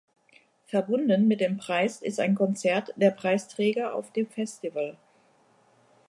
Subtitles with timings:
[0.65, 4.97] Verbunden mit dem Preis ist ein Konzert der Preisträger auf dem Festival.